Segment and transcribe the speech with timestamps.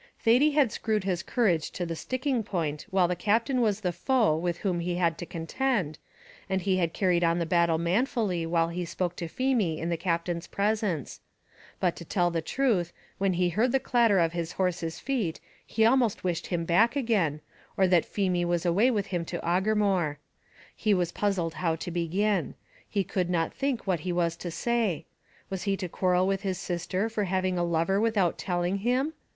[0.17, 4.35] Thady had screwed his courage to the sticking point while the Captain was the foe
[4.35, 5.99] with whom he had to contend,
[6.49, 9.97] and he had carried on the battle manfully while he spoke to Feemy in the
[9.97, 11.19] Captain's presence;
[11.79, 15.85] but to tell the truth, when he heard the clatter of his horse's feet he
[15.85, 17.39] almost wished him back again,
[17.77, 20.17] or that Feemy was away with him to Aughermore.
[20.75, 22.55] He was puzzled how to begin;
[22.89, 25.05] he could not think what he was to say;
[25.51, 29.13] was he to quarrel with his sister for having a lover without telling him?